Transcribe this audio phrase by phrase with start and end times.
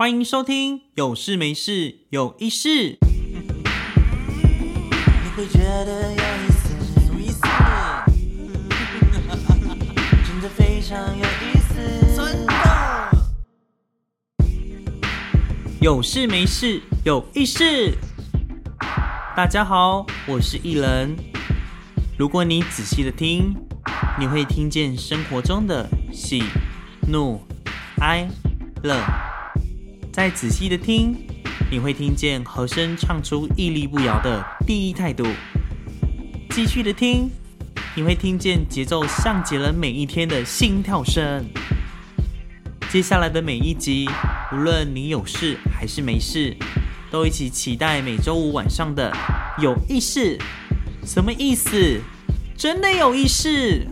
[0.00, 2.96] 欢迎收听，有事没事有意事。
[3.02, 3.08] 你
[5.36, 6.74] 会觉得有意思，
[7.12, 7.42] 有意思，
[10.26, 11.74] 真的非常有意思，
[12.16, 12.54] 真的。
[15.82, 17.98] 有事没事有意事。
[19.36, 21.14] 大家好，我是艺人。
[22.16, 23.54] 如果你仔细的听，
[24.18, 26.42] 你会听见生活中的喜、
[27.06, 27.38] 怒、
[28.00, 28.26] 哀、
[28.82, 28.96] 乐。
[30.20, 31.16] 再仔细的听，
[31.70, 35.24] 你会听见和声唱出屹立不摇的第一态度。
[36.50, 37.30] 继续的听，
[37.96, 41.42] 你会听见节奏像极了每一天的心跳声。
[42.90, 44.10] 接下来的每一集，
[44.52, 46.54] 无论你有事还是没事，
[47.10, 49.10] 都一起期待每周五晚上的
[49.56, 50.38] 有意识。
[51.06, 51.98] 什么意思？
[52.58, 53.88] 真的有意识。